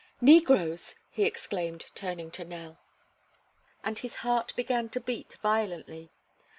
"Negroes!" 0.19 0.95
he 1.11 1.25
exclaimed, 1.25 1.85
turning 1.93 2.31
to 2.31 2.43
Nell. 2.43 2.79
And 3.83 3.99
his 3.99 4.15
heart 4.25 4.51
began 4.55 4.89
to 4.89 4.99
beat 4.99 5.35
violently. 5.43 6.09